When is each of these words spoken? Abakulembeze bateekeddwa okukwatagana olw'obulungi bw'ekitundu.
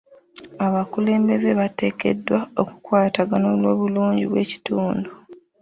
Abakulembeze 0.65 1.49
bateekeddwa 1.59 2.39
okukwatagana 2.61 3.47
olw'obulungi 3.53 4.23
bw'ekitundu. 4.29 5.09